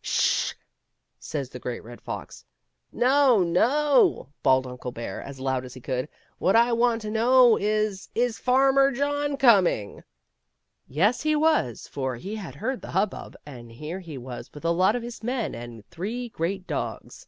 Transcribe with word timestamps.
"Sh 0.02 0.52
h 0.52 0.54
h 0.54 0.54
h!" 0.54 0.58
says 1.18 1.50
the 1.50 1.58
Great 1.58 1.84
Red 1.84 2.00
Fox." 2.00 2.46
No, 2.90 3.42
no," 3.42 4.30
bawled 4.42 4.66
Uncle 4.66 4.92
Bear, 4.92 5.20
as 5.20 5.38
loud 5.40 5.62
as 5.66 5.74
he 5.74 5.80
could," 5.82 6.08
what 6.38 6.56
I 6.56 6.72
want 6.72 7.02
to 7.02 7.10
know 7.10 7.58
is, 7.58 8.08
is 8.14 8.38
Farmer 8.38 8.92
John 8.92 9.36
coming?" 9.36 9.96
C^^Bear 9.96 9.96
(I 9.96 9.96
t^^o:r 9.96 9.96
go 9.96 10.00
to 10.00 10.08
farmer 10.08 10.52
Jo^'^agaitu 10.54 10.82
Yes, 10.96 11.20
he 11.20 11.36
was, 11.36 11.88
for 11.88 12.16
he 12.16 12.36
had 12.36 12.54
heard 12.54 12.80
the 12.80 12.92
hubbub, 12.92 13.36
and 13.44 13.70
here 13.72 14.00
he 14.00 14.16
was 14.16 14.50
with 14.54 14.64
a 14.64 14.70
lot 14.70 14.96
of 14.96 15.02
his 15.02 15.22
men 15.22 15.54
and 15.54 15.86
three 15.90 16.30
great 16.30 16.66
dogs. 16.66 17.26